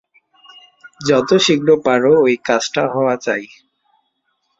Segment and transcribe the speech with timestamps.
[1.01, 3.43] যত শীঘ্র পার ঐ কাজটা হওয়া চাই।